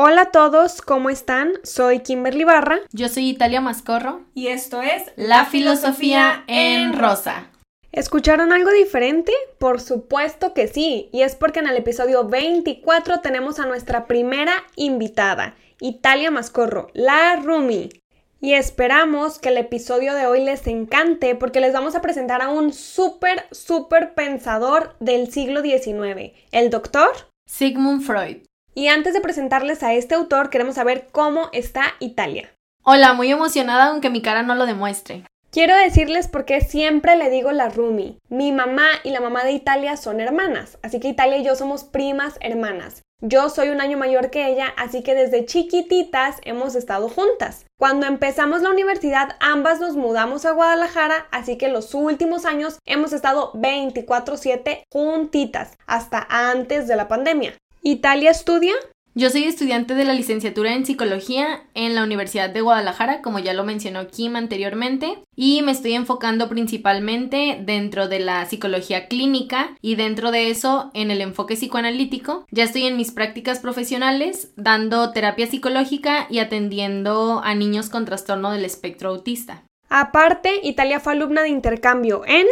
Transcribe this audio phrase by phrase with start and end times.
[0.00, 1.54] Hola a todos, ¿cómo están?
[1.64, 2.78] Soy Kimberly Barra.
[2.92, 4.20] Yo soy Italia Mascorro.
[4.32, 7.50] Y esto es La Filosofía en Rosa.
[7.90, 9.32] ¿Escucharon algo diferente?
[9.58, 14.52] Por supuesto que sí, y es porque en el episodio 24 tenemos a nuestra primera
[14.76, 17.88] invitada, Italia Mascorro, la Rumi.
[18.40, 22.50] Y esperamos que el episodio de hoy les encante porque les vamos a presentar a
[22.50, 27.10] un súper, súper pensador del siglo XIX, el doctor
[27.48, 28.47] Sigmund Freud.
[28.78, 32.54] Y antes de presentarles a este autor, queremos saber cómo está Italia.
[32.84, 35.24] Hola, muy emocionada aunque mi cara no lo demuestre.
[35.50, 38.18] Quiero decirles por qué siempre le digo la Rumi.
[38.28, 41.82] Mi mamá y la mamá de Italia son hermanas, así que Italia y yo somos
[41.82, 43.02] primas hermanas.
[43.20, 47.66] Yo soy un año mayor que ella, así que desde chiquititas hemos estado juntas.
[47.80, 53.12] Cuando empezamos la universidad, ambas nos mudamos a Guadalajara, así que los últimos años hemos
[53.12, 57.56] estado 24/7 juntitas, hasta antes de la pandemia.
[57.82, 58.74] ¿Italia estudia?
[59.14, 63.52] Yo soy estudiante de la licenciatura en psicología en la Universidad de Guadalajara, como ya
[63.52, 69.96] lo mencionó Kim anteriormente, y me estoy enfocando principalmente dentro de la psicología clínica y
[69.96, 72.46] dentro de eso en el enfoque psicoanalítico.
[72.50, 78.52] Ya estoy en mis prácticas profesionales dando terapia psicológica y atendiendo a niños con trastorno
[78.52, 79.64] del espectro autista.
[79.88, 82.46] Aparte, Italia fue alumna de intercambio en...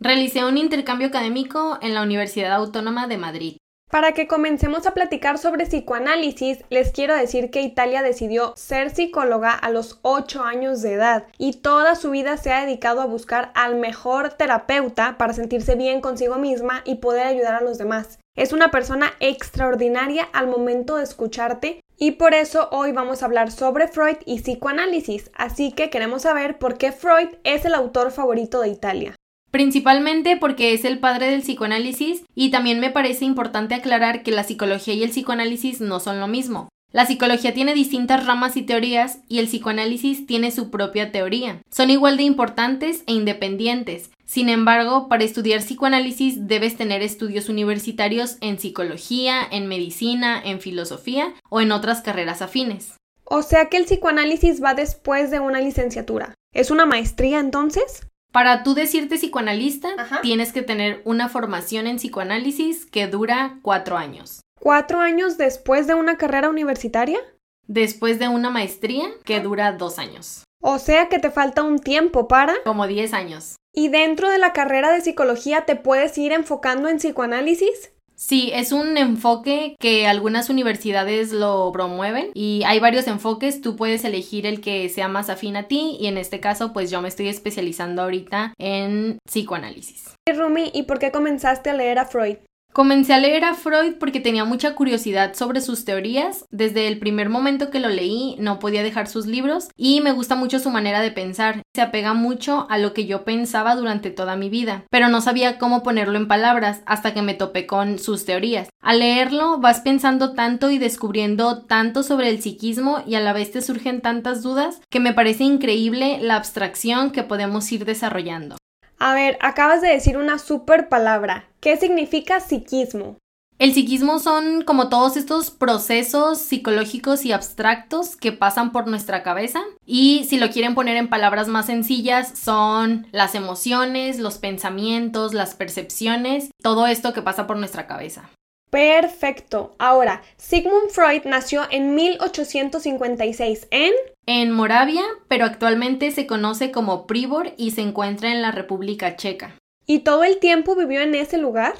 [0.00, 3.56] Realicé un intercambio académico en la Universidad Autónoma de Madrid.
[3.92, 9.52] Para que comencemos a platicar sobre psicoanálisis, les quiero decir que Italia decidió ser psicóloga
[9.52, 13.52] a los 8 años de edad y toda su vida se ha dedicado a buscar
[13.54, 18.18] al mejor terapeuta para sentirse bien consigo misma y poder ayudar a los demás.
[18.34, 23.50] Es una persona extraordinaria al momento de escucharte y por eso hoy vamos a hablar
[23.50, 28.62] sobre Freud y psicoanálisis, así que queremos saber por qué Freud es el autor favorito
[28.62, 29.14] de Italia.
[29.52, 34.44] Principalmente porque es el padre del psicoanálisis y también me parece importante aclarar que la
[34.44, 36.70] psicología y el psicoanálisis no son lo mismo.
[36.90, 41.60] La psicología tiene distintas ramas y teorías y el psicoanálisis tiene su propia teoría.
[41.70, 44.10] Son igual de importantes e independientes.
[44.24, 51.34] Sin embargo, para estudiar psicoanálisis debes tener estudios universitarios en psicología, en medicina, en filosofía
[51.50, 52.94] o en otras carreras afines.
[53.24, 56.32] O sea que el psicoanálisis va después de una licenciatura.
[56.54, 58.06] ¿Es una maestría entonces?
[58.32, 59.90] Para tú decirte psicoanalista,
[60.22, 64.40] tienes que tener una formación en psicoanálisis que dura cuatro años.
[64.58, 67.18] ¿Cuatro años después de una carrera universitaria?
[67.66, 70.44] Después de una maestría que dura dos años.
[70.62, 72.54] O sea que te falta un tiempo para...
[72.64, 73.56] Como diez años.
[73.74, 77.92] ¿Y dentro de la carrera de psicología te puedes ir enfocando en psicoanálisis?
[78.24, 84.04] Sí, es un enfoque que algunas universidades lo promueven y hay varios enfoques, tú puedes
[84.04, 87.08] elegir el que sea más afín a ti y en este caso pues yo me
[87.08, 90.14] estoy especializando ahorita en psicoanálisis.
[90.32, 92.36] Rumi, ¿y por qué comenzaste a leer a Freud?
[92.72, 96.46] Comencé a leer a Freud porque tenía mucha curiosidad sobre sus teorías.
[96.50, 100.36] Desde el primer momento que lo leí no podía dejar sus libros y me gusta
[100.36, 101.60] mucho su manera de pensar.
[101.74, 105.58] Se apega mucho a lo que yo pensaba durante toda mi vida, pero no sabía
[105.58, 108.70] cómo ponerlo en palabras hasta que me topé con sus teorías.
[108.80, 113.50] Al leerlo vas pensando tanto y descubriendo tanto sobre el psiquismo y a la vez
[113.50, 118.56] te surgen tantas dudas que me parece increíble la abstracción que podemos ir desarrollando.
[119.04, 121.48] A ver, acabas de decir una super palabra.
[121.58, 123.16] ¿Qué significa psiquismo?
[123.58, 129.60] El psiquismo son como todos estos procesos psicológicos y abstractos que pasan por nuestra cabeza
[129.84, 135.56] y si lo quieren poner en palabras más sencillas son las emociones, los pensamientos, las
[135.56, 138.30] percepciones, todo esto que pasa por nuestra cabeza.
[138.72, 139.74] Perfecto.
[139.78, 143.92] Ahora, Sigmund Freud nació en 1856 en...
[144.24, 149.54] En Moravia, pero actualmente se conoce como Pribor y se encuentra en la República Checa.
[149.84, 151.74] ¿Y todo el tiempo vivió en ese lugar?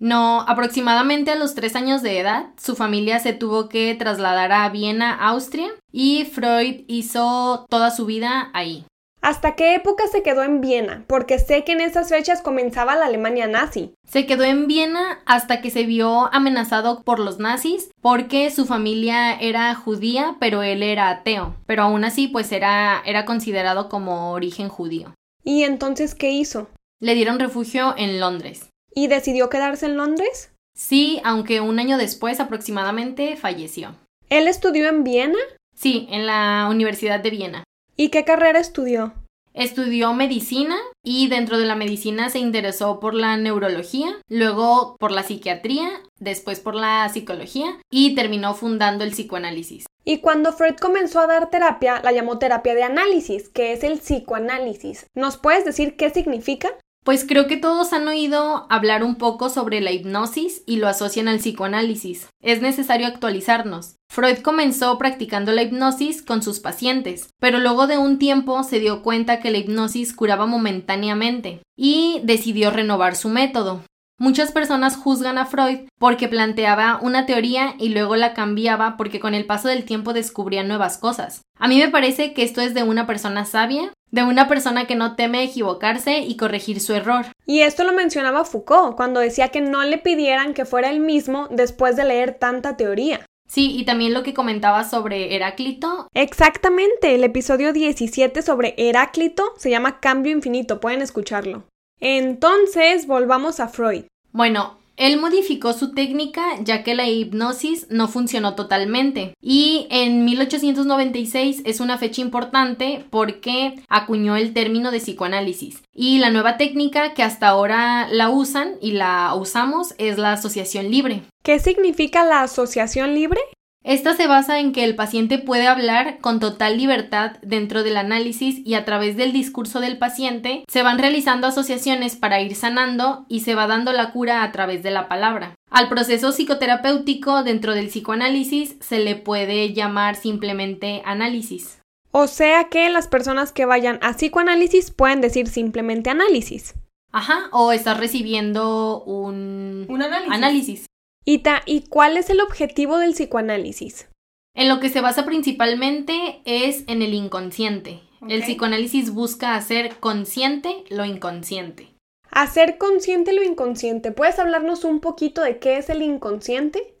[0.00, 4.68] No, aproximadamente a los tres años de edad, su familia se tuvo que trasladar a
[4.68, 8.84] Viena, Austria, y Freud hizo toda su vida ahí.
[9.22, 11.04] ¿Hasta qué época se quedó en Viena?
[11.06, 13.94] Porque sé que en esas fechas comenzaba la Alemania nazi.
[14.04, 19.34] Se quedó en Viena hasta que se vio amenazado por los nazis porque su familia
[19.34, 21.54] era judía, pero él era ateo.
[21.66, 25.14] Pero aún así, pues era, era considerado como origen judío.
[25.44, 26.68] ¿Y entonces qué hizo?
[27.00, 28.70] Le dieron refugio en Londres.
[28.92, 30.52] ¿Y decidió quedarse en Londres?
[30.74, 33.94] Sí, aunque un año después aproximadamente falleció.
[34.30, 35.38] ¿Él estudió en Viena?
[35.76, 37.64] Sí, en la Universidad de Viena.
[37.96, 39.14] ¿Y qué carrera estudió?
[39.54, 45.22] Estudió medicina y dentro de la medicina se interesó por la neurología, luego por la
[45.22, 49.84] psiquiatría, después por la psicología y terminó fundando el psicoanálisis.
[50.04, 53.98] Y cuando Freud comenzó a dar terapia, la llamó terapia de análisis, que es el
[53.98, 55.06] psicoanálisis.
[55.14, 56.70] ¿Nos puedes decir qué significa?
[57.04, 61.26] Pues creo que todos han oído hablar un poco sobre la hipnosis y lo asocian
[61.26, 62.28] al psicoanálisis.
[62.40, 63.96] Es necesario actualizarnos.
[64.12, 69.02] Freud comenzó practicando la hipnosis con sus pacientes, pero luego de un tiempo se dio
[69.02, 73.80] cuenta que la hipnosis curaba momentáneamente y decidió renovar su método.
[74.18, 79.32] Muchas personas juzgan a Freud porque planteaba una teoría y luego la cambiaba porque con
[79.32, 81.40] el paso del tiempo descubría nuevas cosas.
[81.58, 84.94] A mí me parece que esto es de una persona sabia, de una persona que
[84.94, 87.24] no teme equivocarse y corregir su error.
[87.46, 91.48] Y esto lo mencionaba Foucault cuando decía que no le pidieran que fuera el mismo
[91.50, 93.24] después de leer tanta teoría.
[93.48, 96.08] Sí, y también lo que comentaba sobre Heráclito.
[96.14, 101.64] Exactamente, el episodio 17 sobre Heráclito se llama Cambio Infinito, pueden escucharlo.
[102.00, 104.04] Entonces, volvamos a Freud.
[104.32, 111.62] Bueno, él modificó su técnica ya que la hipnosis no funcionó totalmente y en 1896
[111.64, 117.22] es una fecha importante porque acuñó el término de psicoanálisis y la nueva técnica que
[117.22, 121.22] hasta ahora la usan y la usamos es la asociación libre.
[121.42, 123.40] ¿Qué significa la asociación libre?
[123.84, 128.60] Esta se basa en que el paciente puede hablar con total libertad dentro del análisis
[128.64, 133.40] y a través del discurso del paciente se van realizando asociaciones para ir sanando y
[133.40, 135.54] se va dando la cura a través de la palabra.
[135.68, 141.80] Al proceso psicoterapéutico dentro del psicoanálisis se le puede llamar simplemente análisis.
[142.12, 146.74] O sea que las personas que vayan a psicoanálisis pueden decir simplemente análisis.
[147.10, 150.32] Ajá, o estás recibiendo un, un análisis.
[150.32, 150.86] análisis.
[151.24, 154.08] Ita, ¿y cuál es el objetivo del psicoanálisis?
[154.54, 158.00] En lo que se basa principalmente es en el inconsciente.
[158.28, 161.94] El psicoanálisis busca hacer consciente lo inconsciente.
[162.30, 164.10] Hacer consciente lo inconsciente.
[164.10, 166.94] ¿Puedes hablarnos un poquito de qué es el inconsciente?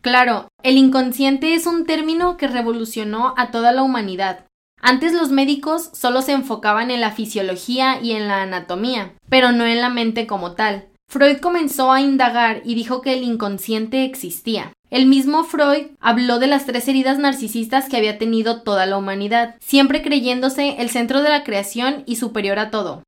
[0.00, 4.46] Claro, el inconsciente es un término que revolucionó a toda la humanidad.
[4.80, 9.66] Antes los médicos solo se enfocaban en la fisiología y en la anatomía, pero no
[9.66, 10.89] en la mente como tal.
[11.10, 14.72] Freud comenzó a indagar y dijo que el inconsciente existía.
[14.90, 19.56] El mismo Freud habló de las tres heridas narcisistas que había tenido toda la humanidad,
[19.58, 23.02] siempre creyéndose el centro de la creación y superior a todo.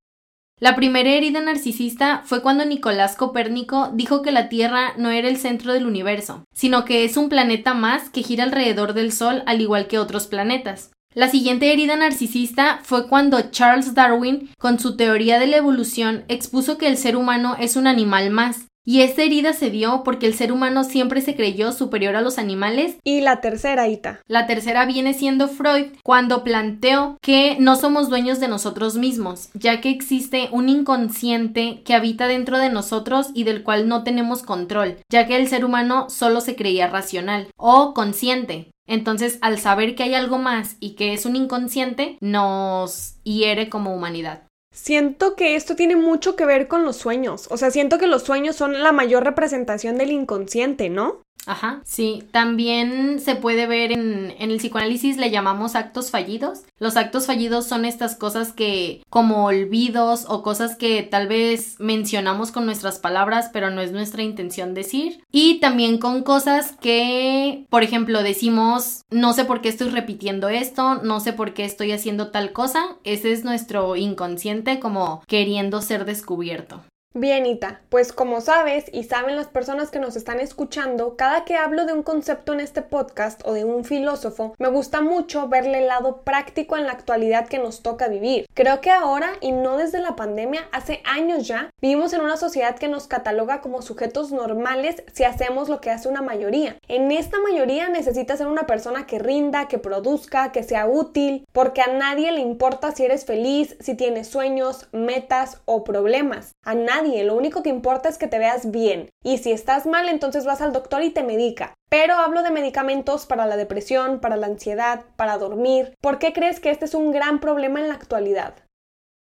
[0.58, 5.36] La primera herida narcisista fue cuando Nicolás Copérnico dijo que la Tierra no era el
[5.36, 9.60] centro del universo, sino que es un planeta más que gira alrededor del Sol al
[9.60, 10.90] igual que otros planetas.
[11.14, 16.78] La siguiente herida narcisista fue cuando Charles Darwin, con su teoría de la evolución, expuso
[16.78, 18.66] que el ser humano es un animal más.
[18.84, 22.38] Y esta herida se dio porque el ser humano siempre se creyó superior a los
[22.38, 22.96] animales.
[23.04, 24.20] Y la tercera, Ita.
[24.26, 29.80] La tercera viene siendo Freud, cuando planteó que no somos dueños de nosotros mismos, ya
[29.80, 34.96] que existe un inconsciente que habita dentro de nosotros y del cual no tenemos control,
[35.08, 38.71] ya que el ser humano solo se creía racional o consciente.
[38.86, 43.94] Entonces, al saber que hay algo más y que es un inconsciente, nos hiere como
[43.94, 44.42] humanidad.
[44.74, 47.46] Siento que esto tiene mucho que ver con los sueños.
[47.50, 51.20] O sea, siento que los sueños son la mayor representación del inconsciente, ¿no?
[51.46, 52.22] Ajá, sí.
[52.30, 56.60] También se puede ver en, en, el psicoanálisis le llamamos actos fallidos.
[56.78, 62.52] Los actos fallidos son estas cosas que, como olvidos o cosas que tal vez mencionamos
[62.52, 65.24] con nuestras palabras, pero no es nuestra intención decir.
[65.32, 70.96] Y también con cosas que, por ejemplo, decimos, no sé por qué estoy repitiendo esto,
[70.96, 72.96] no sé por qué estoy haciendo tal cosa.
[73.02, 76.82] Ese es nuestro inconsciente como queriendo ser descubierto.
[77.14, 81.56] Bien, Ita, pues como sabes y saben las personas que nos están escuchando, cada que
[81.56, 85.80] hablo de un concepto en este podcast o de un filósofo, me gusta mucho verle
[85.80, 88.46] el lado práctico en la actualidad que nos toca vivir.
[88.54, 92.76] Creo que ahora, y no desde la pandemia, hace años ya, vivimos en una sociedad
[92.76, 96.78] que nos cataloga como sujetos normales si hacemos lo que hace una mayoría.
[96.88, 101.82] En esta mayoría necesitas ser una persona que rinda, que produzca, que sea útil, porque
[101.82, 106.52] a nadie le importa si eres feliz, si tienes sueños, metas o problemas.
[106.64, 109.10] A nadie lo único que importa es que te veas bien.
[109.24, 111.74] Y si estás mal, entonces vas al doctor y te medica.
[111.88, 115.94] Pero hablo de medicamentos para la depresión, para la ansiedad, para dormir.
[116.00, 118.54] ¿Por qué crees que este es un gran problema en la actualidad?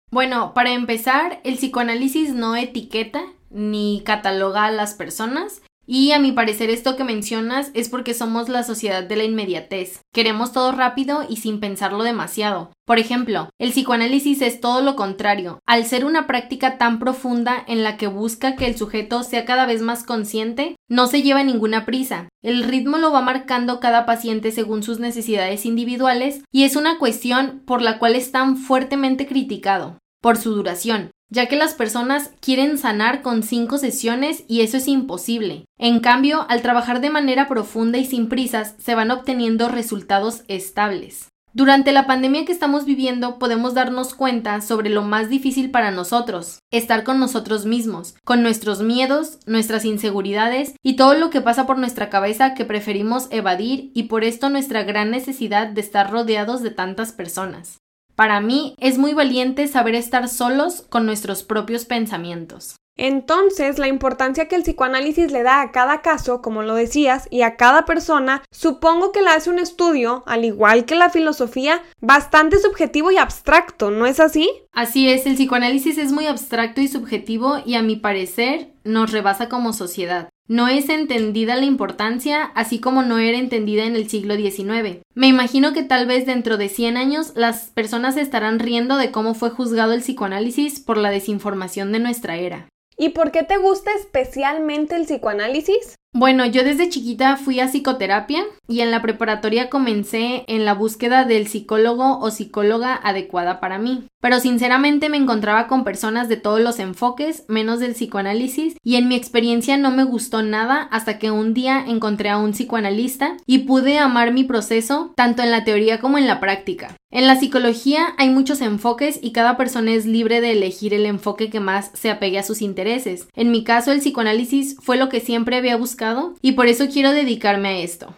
[0.10, 6.34] Bueno, para empezar, el psicoanálisis no etiqueta ni cataloga a las personas, y a mi
[6.34, 10.02] parecer esto que mencionas es porque somos la sociedad de la inmediatez.
[10.14, 12.72] Queremos todo rápido y sin pensarlo demasiado.
[12.86, 15.60] Por ejemplo, el psicoanálisis es todo lo contrario.
[15.66, 19.66] Al ser una práctica tan profunda en la que busca que el sujeto sea cada
[19.66, 22.28] vez más consciente, no se lleva ninguna prisa.
[22.44, 27.64] El ritmo lo va marcando cada paciente según sus necesidades individuales y es una cuestión
[27.66, 32.78] por la cual es tan fuertemente criticado por su duración ya que las personas quieren
[32.78, 35.66] sanar con cinco sesiones y eso es imposible.
[35.78, 41.30] En cambio, al trabajar de manera profunda y sin prisas, se van obteniendo resultados estables.
[41.58, 46.60] Durante la pandemia que estamos viviendo podemos darnos cuenta sobre lo más difícil para nosotros,
[46.72, 51.80] estar con nosotros mismos, con nuestros miedos, nuestras inseguridades y todo lo que pasa por
[51.80, 56.70] nuestra cabeza que preferimos evadir y por esto nuestra gran necesidad de estar rodeados de
[56.70, 57.80] tantas personas.
[58.18, 62.76] Para mí es muy valiente saber estar solos con nuestros propios pensamientos.
[62.98, 67.44] Entonces, la importancia que el psicoanálisis le da a cada caso, como lo decías, y
[67.44, 72.58] a cada persona, supongo que la hace un estudio, al igual que la filosofía, bastante
[72.58, 74.50] subjetivo y abstracto, ¿no es así?
[74.72, 79.48] Así es, el psicoanálisis es muy abstracto y subjetivo y a mi parecer nos rebasa
[79.48, 80.30] como sociedad.
[80.50, 85.02] No es entendida la importancia, así como no era entendida en el siglo XIX.
[85.14, 89.34] Me imagino que tal vez dentro de 100 años las personas estarán riendo de cómo
[89.34, 92.70] fue juzgado el psicoanálisis por la desinformación de nuestra era.
[92.98, 95.96] ¿Y por qué te gusta especialmente el psicoanálisis?
[96.14, 101.26] Bueno, yo desde chiquita fui a psicoterapia y en la preparatoria comencé en la búsqueda
[101.26, 104.08] del psicólogo o psicóloga adecuada para mí.
[104.20, 109.08] Pero sinceramente me encontraba con personas de todos los enfoques, menos del psicoanálisis, y en
[109.08, 113.60] mi experiencia no me gustó nada hasta que un día encontré a un psicoanalista y
[113.60, 116.96] pude amar mi proceso tanto en la teoría como en la práctica.
[117.12, 121.50] En la psicología hay muchos enfoques y cada persona es libre de elegir el enfoque
[121.50, 123.28] que más se apegue a sus intereses.
[123.36, 127.12] En mi caso el psicoanálisis fue lo que siempre había buscado y por eso quiero
[127.12, 128.14] dedicarme a esto.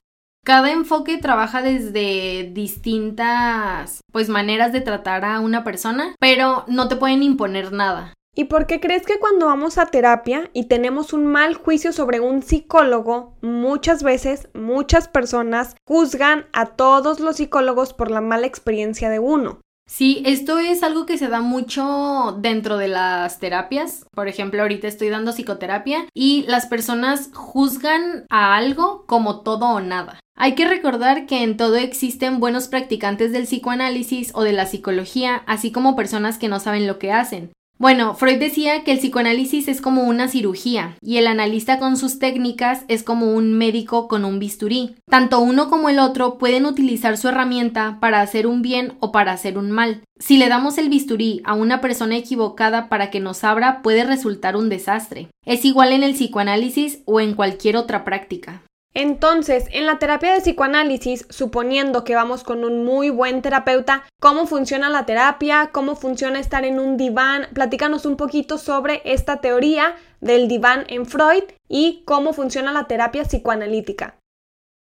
[0.49, 6.95] Cada enfoque trabaja desde distintas pues maneras de tratar a una persona, pero no te
[6.95, 8.15] pueden imponer nada.
[8.35, 12.19] ¿Y por qué crees que cuando vamos a terapia y tenemos un mal juicio sobre
[12.19, 19.11] un psicólogo, muchas veces muchas personas juzgan a todos los psicólogos por la mala experiencia
[19.11, 19.61] de uno?
[19.89, 24.05] Sí, esto es algo que se da mucho dentro de las terapias.
[24.13, 29.81] Por ejemplo, ahorita estoy dando psicoterapia y las personas juzgan a algo como todo o
[29.81, 30.19] nada.
[30.37, 35.41] Hay que recordar que en todo existen buenos practicantes del psicoanálisis o de la psicología,
[35.47, 37.51] así como personas que no saben lo que hacen.
[37.79, 42.19] Bueno, Freud decía que el psicoanálisis es como una cirugía y el analista con sus
[42.19, 44.97] técnicas es como un médico con un bisturí.
[45.09, 49.31] Tanto uno como el otro pueden utilizar su herramienta para hacer un bien o para
[49.31, 50.03] hacer un mal.
[50.19, 54.57] Si le damos el bisturí a una persona equivocada para que nos abra puede resultar
[54.57, 55.29] un desastre.
[55.45, 58.61] Es igual en el psicoanálisis o en cualquier otra práctica.
[58.95, 64.47] Entonces, en la terapia de psicoanálisis, suponiendo que vamos con un muy buen terapeuta, ¿cómo
[64.47, 65.69] funciona la terapia?
[65.71, 67.47] ¿Cómo funciona estar en un diván?
[67.53, 73.23] Platícanos un poquito sobre esta teoría del diván en Freud y cómo funciona la terapia
[73.23, 74.15] psicoanalítica.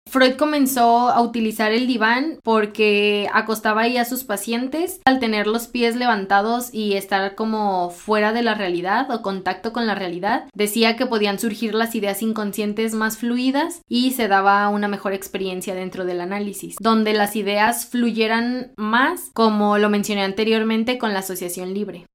[0.07, 5.67] Freud comenzó a utilizar el diván porque acostaba ahí a sus pacientes al tener los
[5.67, 10.45] pies levantados y estar como fuera de la realidad o contacto con la realidad.
[10.55, 15.75] Decía que podían surgir las ideas inconscientes más fluidas y se daba una mejor experiencia
[15.75, 21.75] dentro del análisis, donde las ideas fluyeran más, como lo mencioné anteriormente con la asociación
[21.75, 22.07] libre.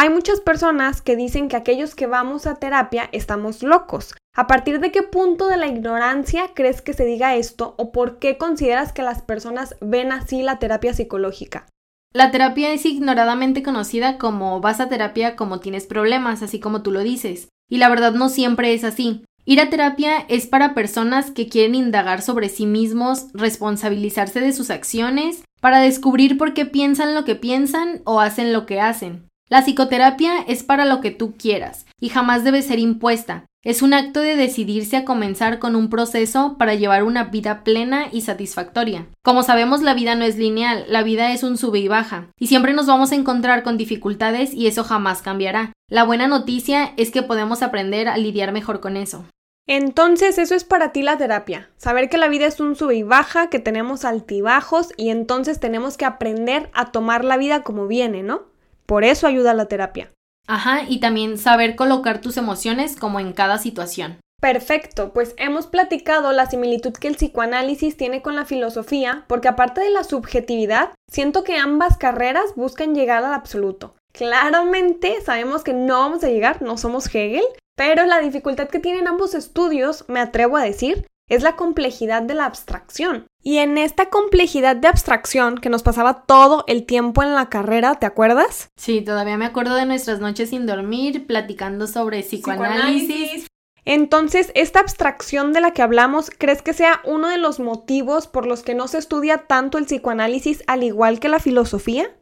[0.00, 4.14] Hay muchas personas que dicen que aquellos que vamos a terapia estamos locos.
[4.36, 8.20] ¿A partir de qué punto de la ignorancia crees que se diga esto o por
[8.20, 11.66] qué consideras que las personas ven así la terapia psicológica?
[12.14, 16.92] La terapia es ignoradamente conocida como vas a terapia como tienes problemas, así como tú
[16.92, 17.48] lo dices.
[17.68, 19.24] Y la verdad no siempre es así.
[19.46, 24.70] Ir a terapia es para personas que quieren indagar sobre sí mismos, responsabilizarse de sus
[24.70, 29.27] acciones, para descubrir por qué piensan lo que piensan o hacen lo que hacen.
[29.50, 33.46] La psicoterapia es para lo que tú quieras y jamás debe ser impuesta.
[33.64, 38.08] Es un acto de decidirse a comenzar con un proceso para llevar una vida plena
[38.12, 39.06] y satisfactoria.
[39.22, 42.48] Como sabemos, la vida no es lineal, la vida es un sube y baja, y
[42.48, 45.72] siempre nos vamos a encontrar con dificultades y eso jamás cambiará.
[45.88, 49.24] La buena noticia es que podemos aprender a lidiar mejor con eso.
[49.66, 53.02] Entonces eso es para ti la terapia, saber que la vida es un sube y
[53.02, 58.22] baja, que tenemos altibajos y entonces tenemos que aprender a tomar la vida como viene,
[58.22, 58.47] ¿no?
[58.88, 60.10] Por eso ayuda la terapia.
[60.46, 64.18] Ajá, y también saber colocar tus emociones como en cada situación.
[64.40, 69.82] Perfecto, pues hemos platicado la similitud que el psicoanálisis tiene con la filosofía, porque aparte
[69.82, 73.94] de la subjetividad, siento que ambas carreras buscan llegar al absoluto.
[74.14, 77.44] Claramente sabemos que no vamos a llegar, no somos Hegel,
[77.76, 82.34] pero la dificultad que tienen ambos estudios, me atrevo a decir, es la complejidad de
[82.34, 83.26] la abstracción.
[83.42, 87.94] Y en esta complejidad de abstracción que nos pasaba todo el tiempo en la carrera,
[87.96, 88.68] ¿te acuerdas?
[88.76, 93.46] Sí, todavía me acuerdo de nuestras noches sin dormir, platicando sobre psicoanálisis.
[93.84, 98.46] Entonces, esta abstracción de la que hablamos, ¿crees que sea uno de los motivos por
[98.46, 102.14] los que no se estudia tanto el psicoanálisis al igual que la filosofía?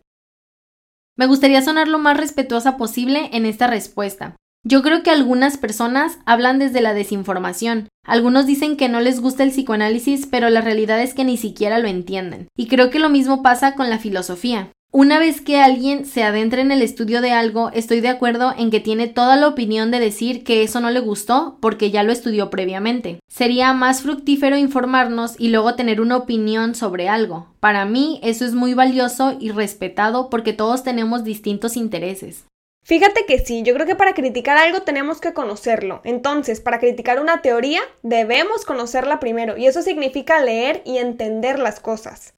[1.17, 4.37] Me gustaría sonar lo más respetuosa posible en esta respuesta,
[4.69, 7.89] Yo creo que algunas personas hablan desde la desinformación.
[8.05, 11.79] Algunos dicen que no les gusta el psicoanálisis, pero la realidad es que ni siquiera
[11.79, 12.49] lo entienden.
[12.57, 14.73] Y creo que lo mismo pasa con la filosofía.
[14.91, 18.73] Una vez que alguien se adentra en el estudio de algo, estoy de acuerdo en
[18.73, 22.11] que tiene toda la opinión de decir que eso no le gustó porque ya lo
[22.11, 23.21] estudió previamente.
[23.29, 27.55] Sería más fructífero informarnos y luego tener una opinión sobre algo.
[27.61, 32.47] Para mí eso es muy valioso y respetado porque todos tenemos distintos intereses.
[32.87, 36.01] Fíjate que sí, yo creo que para criticar algo tenemos que conocerlo.
[36.05, 41.81] Entonces, para criticar una teoría, debemos conocerla primero, y eso significa leer y entender las
[41.81, 42.35] cosas.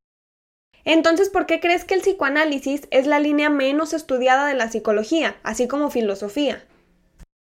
[0.87, 5.37] Entonces, ¿por qué crees que el psicoanálisis es la línea menos estudiada de la psicología,
[5.43, 6.65] así como filosofía?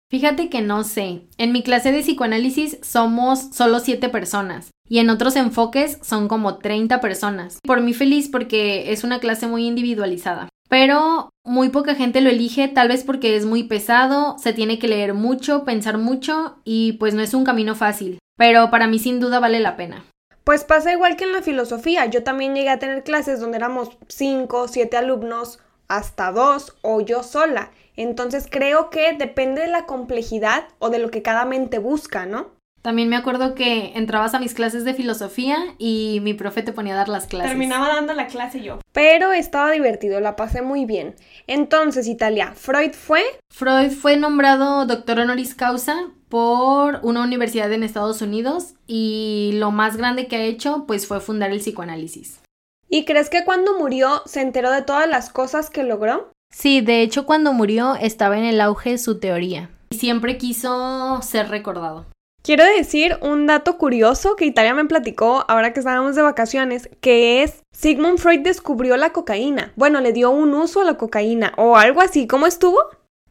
[0.09, 1.23] Fíjate que no sé.
[1.37, 6.59] En mi clase de psicoanálisis somos solo siete personas y en otros enfoques son como
[6.59, 7.59] 30 personas.
[7.61, 10.47] Por mí feliz porque es una clase muy individualizada.
[10.77, 14.89] Pero muy poca gente lo elige, tal vez porque es muy pesado, se tiene que
[14.89, 18.19] leer mucho, pensar mucho y pues no es un camino fácil.
[18.35, 20.03] Pero para mí sin duda vale la pena.
[20.43, 22.07] Pues pasa igual que en la filosofía.
[22.07, 27.23] Yo también llegué a tener clases donde éramos 5, 7 alumnos, hasta 2 o yo
[27.23, 27.71] sola.
[27.95, 32.47] Entonces creo que depende de la complejidad o de lo que cada mente busca, ¿no?
[32.85, 36.93] También me acuerdo que entrabas a mis clases de filosofía y mi profe te ponía
[36.93, 37.49] a dar las clases.
[37.49, 38.77] Terminaba dando la clase yo.
[38.91, 41.15] Pero estaba divertido, la pasé muy bien.
[41.47, 43.23] Entonces, Italia, ¿Freud fue?
[43.49, 49.97] Freud fue nombrado doctor honoris causa por una universidad en Estados Unidos y lo más
[49.97, 52.39] grande que ha hecho pues fue fundar el psicoanálisis.
[52.87, 56.29] ¿Y crees que cuando murió se enteró de todas las cosas que logró?
[56.53, 59.71] Sí, de hecho cuando murió estaba en el auge su teoría.
[59.89, 62.05] Y siempre quiso ser recordado.
[62.45, 67.41] Quiero decir un dato curioso que Italia me platicó ahora que estábamos de vacaciones, que
[67.41, 69.73] es Sigmund Freud descubrió la cocaína.
[69.75, 72.27] Bueno, le dio un uso a la cocaína o algo así.
[72.27, 72.77] ¿Cómo estuvo?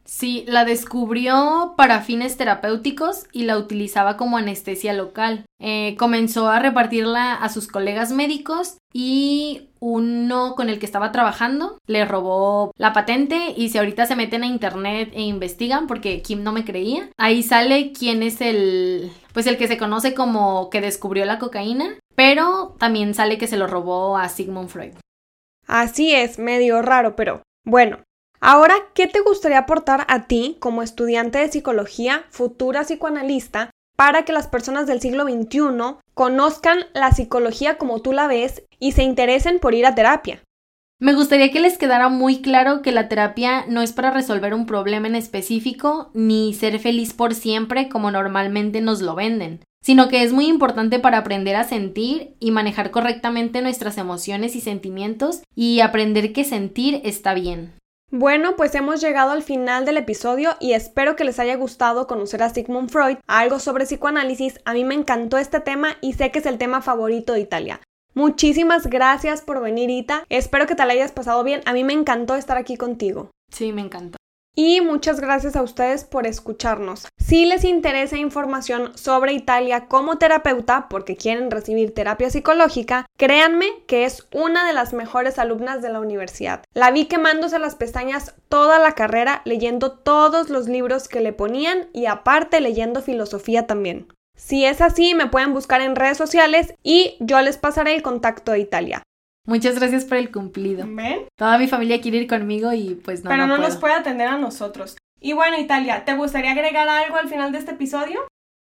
[0.04, 5.46] Sí, la descubrió para fines terapéuticos y la utilizaba como anestesia local.
[5.58, 11.78] Eh, comenzó a repartirla a sus colegas médicos y uno con el que estaba trabajando
[11.86, 16.42] le robó la patente y si ahorita se meten a internet e investigan porque Kim
[16.42, 20.80] no me creía, ahí sale quién es el pues el que se conoce como que
[20.80, 24.92] descubrió la cocaína, pero también sale que se lo robó a Sigmund Freud.
[25.66, 27.98] Así es, medio raro, pero bueno,
[28.46, 34.34] Ahora, ¿qué te gustaría aportar a ti como estudiante de psicología, futura psicoanalista, para que
[34.34, 39.60] las personas del siglo XXI conozcan la psicología como tú la ves y se interesen
[39.60, 40.42] por ir a terapia?
[41.00, 44.66] Me gustaría que les quedara muy claro que la terapia no es para resolver un
[44.66, 50.22] problema en específico ni ser feliz por siempre como normalmente nos lo venden, sino que
[50.22, 55.80] es muy importante para aprender a sentir y manejar correctamente nuestras emociones y sentimientos y
[55.80, 57.72] aprender que sentir está bien.
[58.16, 62.44] Bueno, pues hemos llegado al final del episodio y espero que les haya gustado conocer
[62.44, 64.60] a Sigmund Freud, algo sobre psicoanálisis.
[64.64, 67.80] A mí me encantó este tema y sé que es el tema favorito de Italia.
[68.14, 70.26] Muchísimas gracias por venir, Ita.
[70.28, 71.62] Espero que te la hayas pasado bien.
[71.66, 73.32] A mí me encantó estar aquí contigo.
[73.50, 74.16] Sí, me encantó.
[74.56, 77.08] Y muchas gracias a ustedes por escucharnos.
[77.18, 84.04] Si les interesa información sobre Italia como terapeuta, porque quieren recibir terapia psicológica, créanme que
[84.04, 86.62] es una de las mejores alumnas de la universidad.
[86.72, 91.88] La vi quemándose las pestañas toda la carrera, leyendo todos los libros que le ponían
[91.92, 94.06] y aparte leyendo filosofía también.
[94.36, 98.52] Si es así, me pueden buscar en redes sociales y yo les pasaré el contacto
[98.52, 99.02] de Italia.
[99.46, 100.86] Muchas gracias por el cumplido.
[101.36, 103.30] Toda mi familia quiere ir conmigo y pues no.
[103.30, 104.96] Pero no, nos puede atender a nosotros.
[105.20, 108.20] Y bueno, Italia, ¿te gustaría agregar algo al final de este episodio?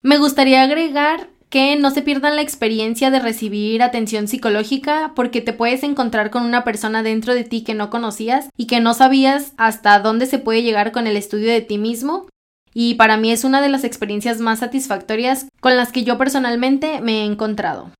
[0.01, 5.53] Me gustaría agregar que no se pierdan la experiencia de recibir atención psicológica porque te
[5.53, 9.53] puedes encontrar con una persona dentro de ti que no conocías y que no sabías
[9.57, 12.27] hasta dónde se puede llegar con el estudio de ti mismo.
[12.73, 17.01] Y para mí es una de las experiencias más satisfactorias con las que yo personalmente
[17.01, 17.91] me he encontrado.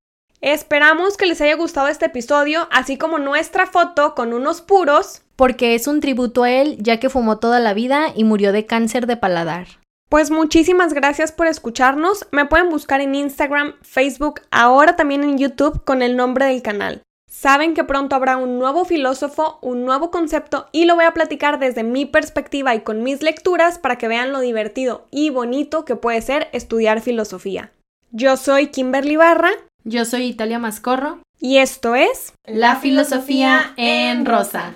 [0.46, 5.24] Esperamos que les haya gustado este episodio, así como nuestra foto con unos puros.
[5.36, 8.68] Porque es un tributo a él, ya que fumó toda la vida y murió de
[8.68, 9.66] cáncer de paladar.
[10.08, 12.28] Pues muchísimas gracias por escucharnos.
[12.32, 17.02] Me pueden buscar en Instagram, Facebook, ahora también en YouTube con el nombre del canal.
[17.28, 21.58] Saben que pronto habrá un nuevo filósofo, un nuevo concepto y lo voy a platicar
[21.58, 25.96] desde mi perspectiva y con mis lecturas para que vean lo divertido y bonito que
[25.96, 27.72] puede ser estudiar filosofía.
[28.12, 29.50] Yo soy Kimberly Barra.
[29.88, 31.20] Yo soy Italia Mascorro.
[31.40, 34.74] Y esto es La filosofía en rosa.